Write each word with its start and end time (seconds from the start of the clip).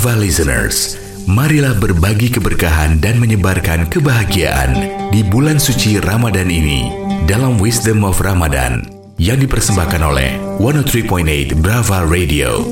Brava 0.00 0.16
listeners, 0.16 0.96
marilah 1.28 1.76
berbagi 1.76 2.32
keberkahan 2.32 3.04
dan 3.04 3.20
menyebarkan 3.20 3.84
kebahagiaan 3.92 4.72
di 5.12 5.20
bulan 5.20 5.60
suci 5.60 6.00
Ramadan 6.00 6.48
ini 6.48 6.88
dalam 7.28 7.60
Wisdom 7.60 8.08
of 8.08 8.16
Ramadan 8.24 8.80
yang 9.20 9.36
dipersembahkan 9.36 10.00
oleh 10.00 10.40
103.8 10.56 11.52
Brava 11.60 12.08
Radio. 12.08 12.64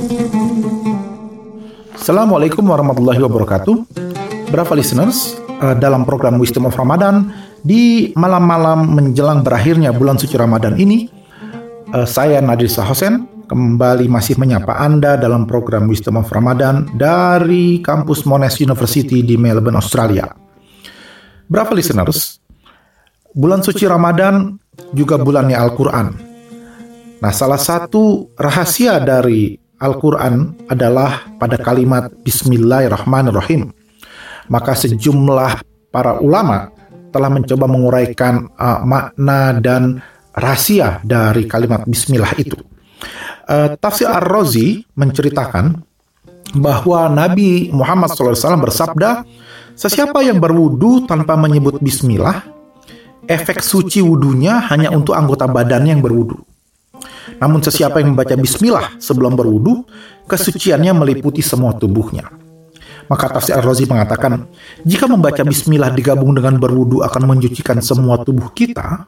Assalamualaikum 1.93 2.65
warahmatullahi 2.65 3.21
wabarakatuh. 3.21 3.77
Brava 4.49 4.73
listeners, 4.73 5.37
uh, 5.61 5.77
dalam 5.77 6.09
program 6.09 6.41
Wisdom 6.41 6.65
of 6.65 6.81
Ramadan 6.81 7.29
di 7.61 8.09
malam-malam 8.17 8.89
menjelang 8.89 9.45
berakhirnya 9.45 9.93
bulan 9.93 10.17
suci 10.17 10.33
Ramadan 10.33 10.81
ini, 10.81 11.13
uh, 11.93 12.09
saya 12.09 12.41
Nadir 12.41 12.73
Sahosen 12.73 13.38
kembali 13.49 14.07
masih 14.13 14.37
menyapa 14.37 14.77
Anda 14.77 15.17
dalam 15.17 15.49
program 15.49 15.89
Wisdom 15.89 16.21
of 16.21 16.29
Ramadan 16.29 16.85
dari 16.93 17.81
kampus 17.81 18.29
Monash 18.29 18.61
University 18.61 19.25
di 19.25 19.41
Melbourne, 19.41 19.81
Australia. 19.81 20.29
Berapa 21.49 21.73
listeners? 21.73 22.45
Bulan 23.33 23.65
suci 23.65 23.89
Ramadan 23.89 24.61
juga 24.93 25.17
bulannya 25.17 25.57
Al-Quran. 25.57 26.07
Nah, 27.19 27.33
salah 27.33 27.59
satu 27.59 28.37
rahasia 28.37 29.01
dari 29.01 29.57
Al-Quran 29.81 30.69
adalah 30.69 31.33
pada 31.41 31.57
kalimat 31.57 32.13
Bismillahirrahmanirrahim. 32.23 33.73
Maka 34.53 34.77
sejumlah 34.77 35.65
para 35.89 36.21
ulama 36.21 36.69
telah 37.09 37.33
mencoba 37.33 37.65
menguraikan 37.65 38.53
uh, 38.61 38.85
makna 38.85 39.57
dan 39.57 40.05
rahasia 40.37 41.01
dari 41.01 41.49
kalimat 41.49 41.89
Bismillah 41.89 42.37
itu 42.37 42.61
uh, 43.49 43.75
Tafsir 43.81 44.07
Ar-Razi 44.07 44.85
menceritakan 44.95 45.81
bahwa 46.57 47.09
Nabi 47.09 47.73
Muhammad 47.73 48.13
SAW 48.13 48.61
bersabda, 48.61 49.25
Sesiapa 49.79 50.27
yang 50.27 50.43
berwudu 50.43 51.07
tanpa 51.07 51.39
menyebut 51.39 51.79
bismillah, 51.79 52.43
efek 53.31 53.63
suci 53.63 54.03
wudunya 54.03 54.59
hanya 54.75 54.91
untuk 54.91 55.15
anggota 55.15 55.47
badannya 55.47 55.95
yang 55.95 56.03
berwudu. 56.03 56.35
Namun 57.39 57.63
sesiapa 57.63 58.03
yang 58.03 58.19
membaca 58.19 58.35
bismillah 58.35 58.99
sebelum 58.99 59.39
berwudu, 59.39 59.87
kesuciannya 60.27 60.91
meliputi 60.99 61.47
semua 61.47 61.79
tubuhnya. 61.79 62.27
Maka 63.07 63.39
tafsir 63.39 63.55
Ar-Razi 63.55 63.87
mengatakan, 63.87 64.51
jika 64.83 65.07
membaca 65.07 65.47
bismillah 65.47 65.95
digabung 65.95 66.35
dengan 66.35 66.59
berwudu 66.59 67.07
akan 67.07 67.23
mencucikan 67.31 67.79
semua 67.79 68.19
tubuh 68.27 68.51
kita, 68.51 69.07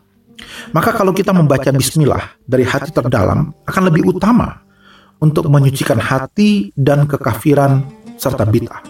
maka 0.72 0.94
kalau 0.94 1.10
kita 1.10 1.30
membaca 1.34 1.70
bismillah 1.72 2.36
dari 2.44 2.64
hati 2.64 2.90
terdalam 2.92 3.52
akan 3.66 3.82
lebih 3.88 4.06
utama 4.10 4.60
untuk 5.20 5.46
menyucikan 5.52 6.00
hati 6.00 6.72
dan 6.74 7.04
kekafiran 7.04 7.84
serta 8.16 8.48
bid'ah. 8.48 8.80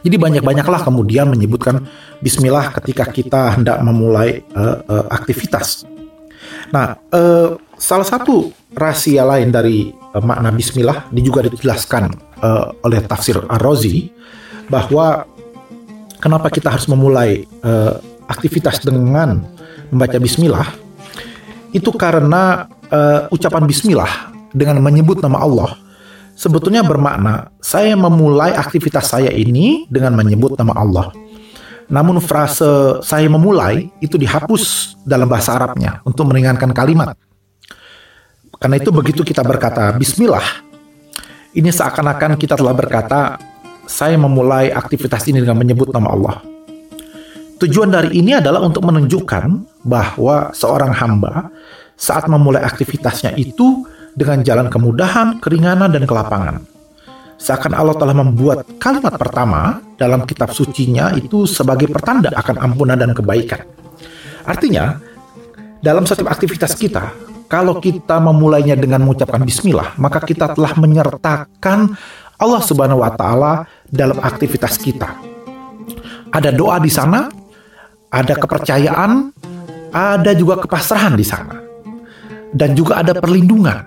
Jadi 0.00 0.16
banyak-banyaklah 0.16 0.80
kemudian 0.80 1.28
menyebutkan 1.28 1.84
bismillah 2.24 2.72
ketika 2.80 3.04
kita 3.12 3.60
hendak 3.60 3.84
memulai 3.84 4.40
uh, 4.56 4.80
uh, 4.88 5.04
aktivitas. 5.12 5.84
Nah, 6.72 6.96
uh, 7.12 7.60
salah 7.76 8.08
satu 8.08 8.48
rahasia 8.72 9.28
lain 9.28 9.52
dari 9.52 9.92
uh, 9.92 10.22
makna 10.24 10.48
bismillah 10.56 11.12
ini 11.12 11.20
juga 11.20 11.44
dijelaskan 11.44 12.16
uh, 12.40 12.72
oleh 12.80 13.04
tafsir 13.04 13.44
Ar-Razi 13.44 14.08
bahwa 14.72 15.28
kenapa 16.16 16.48
kita 16.48 16.72
harus 16.72 16.88
memulai 16.88 17.44
uh, 17.60 18.00
aktivitas 18.30 18.80
dengan 18.80 19.42
membaca 19.92 20.16
bismillah 20.18 20.66
itu 21.70 21.90
karena 21.94 22.66
uh, 22.90 23.30
ucapan 23.30 23.62
bismillah 23.66 24.32
dengan 24.50 24.82
menyebut 24.82 25.22
nama 25.22 25.42
Allah 25.42 25.70
sebetulnya 26.40 26.80
bermakna 26.80 27.52
saya 27.60 27.92
memulai 27.92 28.56
aktivitas 28.56 29.12
saya 29.12 29.28
ini 29.28 29.84
dengan 29.92 30.16
menyebut 30.16 30.56
nama 30.56 30.72
Allah. 30.80 31.06
Namun 31.90 32.22
frase 32.22 33.02
saya 33.04 33.28
memulai 33.28 33.92
itu 34.00 34.16
dihapus 34.16 34.94
dalam 35.04 35.28
bahasa 35.28 35.58
Arabnya 35.58 36.00
untuk 36.06 36.24
meringankan 36.32 36.70
kalimat. 36.72 37.18
Karena 38.56 38.78
itu 38.78 38.94
begitu 38.94 39.20
kita 39.26 39.42
berkata 39.42 39.90
bismillah, 39.98 40.64
ini 41.52 41.68
seakan-akan 41.68 42.38
kita 42.38 42.54
telah 42.54 42.72
berkata 42.72 43.36
saya 43.90 44.14
memulai 44.14 44.70
aktivitas 44.70 45.26
ini 45.28 45.42
dengan 45.42 45.58
menyebut 45.58 45.90
nama 45.90 46.08
Allah. 46.14 46.36
Tujuan 47.60 47.92
dari 47.92 48.24
ini 48.24 48.32
adalah 48.32 48.64
untuk 48.64 48.88
menunjukkan 48.88 49.44
bahwa 49.84 50.48
seorang 50.56 50.96
hamba 50.96 51.52
saat 51.92 52.24
memulai 52.24 52.64
aktivitasnya 52.64 53.36
itu 53.36 53.84
dengan 54.16 54.40
jalan 54.40 54.72
kemudahan, 54.72 55.44
keringanan, 55.44 55.92
dan 55.92 56.08
kelapangan. 56.08 56.64
Seakan 57.36 57.76
Allah 57.76 57.96
telah 58.00 58.16
membuat 58.16 58.64
kalimat 58.80 59.12
pertama 59.16 59.84
dalam 60.00 60.24
kitab 60.24 60.56
sucinya 60.56 61.12
itu 61.12 61.44
sebagai 61.44 61.88
pertanda 61.92 62.32
akan 62.32 62.64
ampunan 62.64 62.96
dan 62.96 63.12
kebaikan. 63.12 63.64
Artinya, 64.48 64.96
dalam 65.84 66.08
setiap 66.08 66.32
aktivitas 66.32 66.72
kita, 66.76 67.12
kalau 67.44 67.76
kita 67.76 68.20
memulainya 68.24 68.76
dengan 68.76 69.04
mengucapkan 69.04 69.40
bismillah, 69.44 70.00
maka 70.00 70.24
kita 70.24 70.56
telah 70.56 70.72
menyertakan 70.80 71.92
Allah 72.40 72.62
Subhanahu 72.64 73.04
wa 73.04 73.12
taala 73.12 73.68
dalam 73.84 74.16
aktivitas 74.16 74.80
kita. 74.80 75.12
Ada 76.32 76.56
doa 76.56 76.80
di 76.80 76.88
sana 76.88 77.39
ada 78.10 78.34
kepercayaan, 78.34 79.30
ada 79.94 80.30
juga 80.34 80.58
kepasrahan 80.66 81.14
di 81.14 81.26
sana. 81.26 81.56
Dan 82.50 82.74
juga 82.74 82.98
ada 82.98 83.14
perlindungan. 83.14 83.86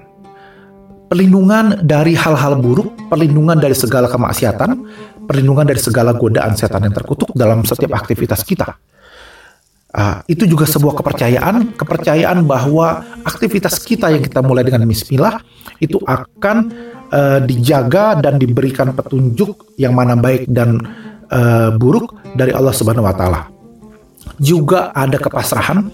Perlindungan 1.12 1.84
dari 1.84 2.16
hal-hal 2.16 2.58
buruk, 2.58 3.12
perlindungan 3.12 3.60
dari 3.60 3.76
segala 3.76 4.08
kemaksiatan, 4.08 4.72
perlindungan 5.28 5.68
dari 5.68 5.78
segala 5.78 6.16
godaan 6.16 6.56
setan 6.56 6.88
yang 6.88 6.96
terkutuk 6.96 7.36
dalam 7.36 7.68
setiap 7.68 8.00
aktivitas 8.00 8.42
kita. 8.48 8.80
Uh, 9.94 10.26
itu 10.26 10.50
juga 10.50 10.66
sebuah 10.66 10.98
kepercayaan, 10.98 11.78
kepercayaan 11.78 12.50
bahwa 12.50 13.06
aktivitas 13.30 13.78
kita 13.78 14.10
yang 14.10 14.26
kita 14.26 14.42
mulai 14.42 14.66
dengan 14.66 14.90
bismillah 14.90 15.38
itu 15.78 16.02
akan 16.02 16.74
uh, 17.14 17.40
dijaga 17.46 18.18
dan 18.18 18.42
diberikan 18.42 18.90
petunjuk 18.98 19.78
yang 19.78 19.94
mana 19.94 20.18
baik 20.18 20.50
dan 20.50 20.82
uh, 21.30 21.78
buruk 21.78 22.18
dari 22.34 22.50
Allah 22.58 22.74
Subhanahu 22.74 23.06
wa 23.06 23.14
taala 23.14 23.53
juga 24.42 24.90
ada 24.96 25.18
kepasrahan 25.20 25.90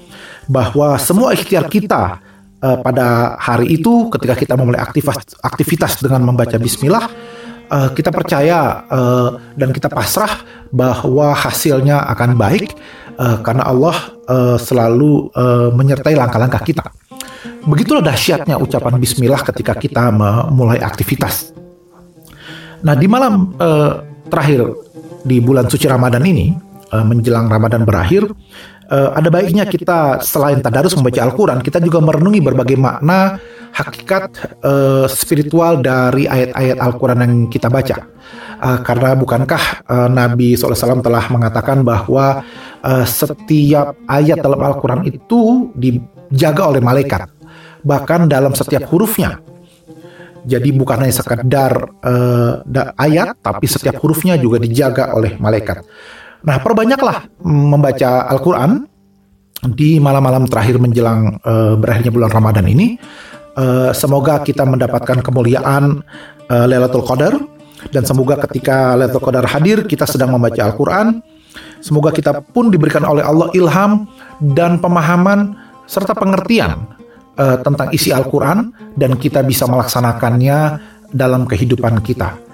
bahwa 0.49 0.95
semua 0.97 1.35
ikhtiar 1.35 1.67
kita 1.67 2.19
uh, 2.63 2.77
pada 2.81 3.37
hari 3.39 3.79
itu 3.79 4.09
ketika 4.13 4.35
kita 4.35 4.53
memulai 4.55 4.81
aktivitas, 4.81 5.37
aktivitas 5.43 5.91
dengan 6.01 6.25
membaca 6.25 6.55
bismillah 6.55 7.05
uh, 7.69 7.89
kita 7.93 8.09
percaya 8.09 8.83
uh, 8.89 9.29
dan 9.55 9.69
kita 9.71 9.87
pasrah 9.87 10.41
bahwa 10.73 11.33
hasilnya 11.33 12.01
akan 12.09 12.35
baik 12.35 12.73
uh, 13.17 13.37
karena 13.45 13.63
Allah 13.65 13.95
uh, 14.25 14.57
selalu 14.57 15.29
uh, 15.33 15.69
menyertai 15.73 16.17
langkah-langkah 16.17 16.61
kita. 16.65 16.85
Begitulah 17.63 18.03
dahsyatnya 18.03 18.57
ucapan 18.57 18.97
bismillah 18.97 19.43
ketika 19.43 19.75
kita 19.77 20.09
memulai 20.11 20.79
aktivitas. 20.81 21.51
Nah, 22.79 22.95
di 22.95 23.07
malam 23.11 23.51
uh, 23.59 23.99
terakhir 24.31 24.63
di 25.27 25.43
bulan 25.43 25.67
suci 25.67 25.83
Ramadan 25.83 26.23
ini, 26.23 26.55
uh, 26.91 27.05
menjelang 27.05 27.49
Ramadan 27.49 27.85
berakhir, 27.85 28.27
uh, 28.89 29.09
ada 29.15 29.29
baiknya 29.29 29.65
kita 29.69 30.21
selain 30.25 30.59
tadarus 30.59 30.97
membaca 30.97 31.21
Al-Quran, 31.23 31.59
kita 31.61 31.79
juga 31.81 32.01
merenungi 32.01 32.41
berbagai 32.43 32.77
makna 32.77 33.39
hakikat 33.69 34.57
uh, 34.65 35.05
spiritual 35.05 35.79
dari 35.79 36.25
ayat-ayat 36.25 36.77
Al-Quran 36.81 37.19
yang 37.21 37.33
kita 37.47 37.69
baca. 37.69 38.09
Uh, 38.59 38.79
karena 38.83 39.15
bukankah 39.15 39.63
uh, 39.87 40.09
Nabi 40.11 40.59
SAW 40.59 40.99
telah 40.99 41.31
mengatakan 41.31 41.79
bahwa 41.79 42.43
uh, 42.83 43.05
setiap 43.07 43.95
ayat 44.09 44.43
dalam 44.43 44.59
Al-Quran 44.59 45.07
itu 45.07 45.71
dijaga 45.77 46.67
oleh 46.67 46.81
malaikat, 46.83 47.29
bahkan 47.85 48.27
dalam 48.27 48.51
setiap 48.51 48.89
hurufnya. 48.91 49.39
Jadi 50.39 50.71
bukan 50.71 51.03
hanya 51.03 51.15
sekedar 51.15 51.71
uh, 51.99 52.63
ayat, 52.95 53.37
tapi 53.43 53.67
setiap 53.67 53.99
hurufnya 53.99 54.39
juga 54.39 54.59
dijaga 54.59 55.11
oleh 55.15 55.35
malaikat. 55.35 55.83
Nah, 56.39 56.57
perbanyaklah 56.63 57.43
membaca 57.43 58.31
Al-Quran 58.31 58.87
di 59.75 59.99
malam-malam 59.99 60.47
terakhir 60.47 60.79
menjelang 60.79 61.35
uh, 61.43 61.75
berakhirnya 61.75 62.11
bulan 62.15 62.31
Ramadan 62.31 62.65
ini. 62.71 62.95
Uh, 63.59 63.91
semoga 63.91 64.39
kita 64.39 64.63
mendapatkan 64.63 65.19
kemuliaan 65.19 65.99
uh, 66.47 66.65
Lailatul 66.69 67.03
Qadar 67.03 67.35
dan 67.91 68.07
semoga 68.07 68.39
ketika 68.47 68.95
Lailatul 68.95 69.19
Qadar 69.19 69.43
hadir 69.51 69.83
kita 69.83 70.07
sedang 70.07 70.31
membaca 70.31 70.63
Al-Quran. 70.63 71.19
Semoga 71.83 72.15
kita 72.15 72.39
pun 72.39 72.71
diberikan 72.71 73.03
oleh 73.03 73.23
Allah 73.23 73.51
ilham 73.55 74.07
dan 74.39 74.79
pemahaman 74.79 75.59
serta 75.87 76.15
pengertian 76.15 76.87
uh, 77.35 77.59
tentang 77.59 77.91
isi 77.91 78.15
Al-Quran 78.15 78.71
dan 78.95 79.19
kita 79.19 79.43
bisa 79.43 79.67
melaksanakannya 79.67 80.79
dalam 81.11 81.43
kehidupan 81.43 81.99
kita. 81.99 82.48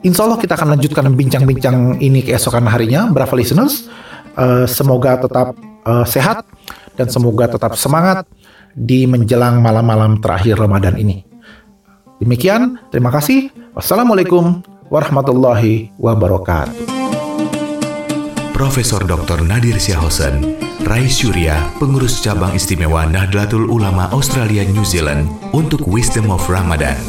Insya 0.00 0.24
Allah 0.24 0.40
kita 0.40 0.56
akan 0.56 0.76
lanjutkan 0.76 1.04
bincang-bincang 1.12 2.00
ini 2.00 2.24
keesokan 2.24 2.64
harinya, 2.64 3.12
Bravo 3.12 3.36
listeners. 3.36 3.84
Uh, 4.32 4.64
semoga 4.64 5.20
tetap 5.20 5.52
uh, 5.84 6.06
sehat 6.08 6.48
dan 6.96 7.12
semoga 7.12 7.52
tetap 7.52 7.76
semangat 7.76 8.24
di 8.72 9.04
menjelang 9.04 9.60
malam-malam 9.60 10.16
terakhir 10.24 10.56
Ramadan 10.56 10.96
ini. 10.96 11.20
Demikian, 12.16 12.80
terima 12.88 13.12
kasih. 13.12 13.52
Wassalamualaikum 13.76 14.64
warahmatullahi 14.88 15.92
wabarakatuh. 16.00 16.88
Profesor 18.56 19.04
Dr. 19.04 19.44
Nadir 19.44 19.76
Syahosen, 19.80 20.56
Rais 20.84 21.12
Surya, 21.12 21.60
pengurus 21.80 22.20
cabang 22.20 22.52
istimewa 22.56 23.08
Nahdlatul 23.08 23.68
Ulama 23.68 24.08
Australia 24.12 24.64
New 24.68 24.84
Zealand 24.84 25.28
untuk 25.56 25.84
Wisdom 25.88 26.28
of 26.28 26.44
Ramadan. 26.44 27.00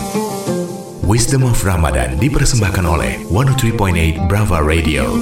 Wisdom 1.01 1.49
of 1.49 1.57
Ramadan 1.65 2.21
dipersembahkan 2.21 2.85
oleh 2.85 3.25
103.8 3.25 4.29
Brava 4.29 4.61
Radio. 4.61 5.17